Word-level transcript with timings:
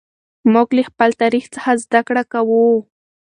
موږ 0.53 0.67
له 0.77 0.83
خپل 0.89 1.09
تاریخ 1.21 1.45
څخه 1.55 1.71
زده 1.83 2.01
کړه 2.07 2.23
کوو. 2.33 2.65